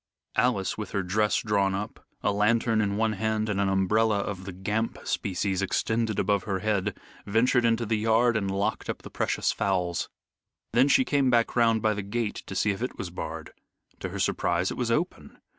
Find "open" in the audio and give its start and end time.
14.89-15.37